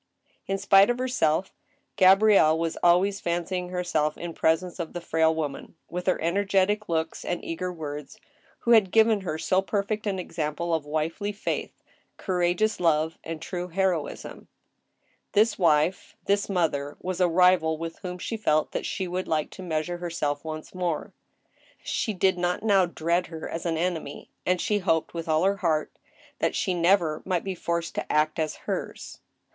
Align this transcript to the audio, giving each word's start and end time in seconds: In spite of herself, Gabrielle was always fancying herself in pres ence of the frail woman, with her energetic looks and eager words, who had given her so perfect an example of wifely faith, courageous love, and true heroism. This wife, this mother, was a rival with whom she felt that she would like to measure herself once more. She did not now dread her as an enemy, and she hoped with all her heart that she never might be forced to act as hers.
In 0.47 0.57
spite 0.57 0.89
of 0.89 0.97
herself, 0.97 1.53
Gabrielle 1.95 2.57
was 2.57 2.75
always 2.81 3.19
fancying 3.19 3.69
herself 3.69 4.17
in 4.17 4.33
pres 4.33 4.63
ence 4.63 4.79
of 4.79 4.93
the 4.93 4.99
frail 4.99 5.35
woman, 5.35 5.75
with 5.91 6.07
her 6.07 6.19
energetic 6.19 6.89
looks 6.89 7.23
and 7.23 7.45
eager 7.45 7.71
words, 7.71 8.19
who 8.61 8.71
had 8.71 8.89
given 8.89 9.21
her 9.21 9.37
so 9.37 9.61
perfect 9.61 10.07
an 10.07 10.17
example 10.17 10.73
of 10.73 10.87
wifely 10.87 11.31
faith, 11.31 11.83
courageous 12.17 12.79
love, 12.79 13.19
and 13.23 13.43
true 13.43 13.67
heroism. 13.67 14.47
This 15.33 15.59
wife, 15.59 16.15
this 16.25 16.49
mother, 16.49 16.97
was 16.99 17.21
a 17.21 17.29
rival 17.29 17.77
with 17.77 17.99
whom 17.99 18.17
she 18.17 18.37
felt 18.37 18.71
that 18.71 18.87
she 18.87 19.07
would 19.07 19.27
like 19.27 19.51
to 19.51 19.61
measure 19.61 19.97
herself 19.99 20.43
once 20.43 20.73
more. 20.73 21.13
She 21.83 22.11
did 22.15 22.39
not 22.39 22.63
now 22.63 22.87
dread 22.87 23.27
her 23.27 23.47
as 23.47 23.67
an 23.67 23.77
enemy, 23.77 24.31
and 24.47 24.59
she 24.59 24.79
hoped 24.79 25.13
with 25.13 25.29
all 25.29 25.43
her 25.43 25.57
heart 25.57 25.91
that 26.39 26.55
she 26.55 26.73
never 26.73 27.21
might 27.23 27.43
be 27.43 27.53
forced 27.53 27.93
to 27.93 28.11
act 28.11 28.39
as 28.39 28.55
hers. 28.65 29.19